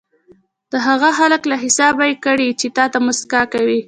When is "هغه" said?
0.87-1.09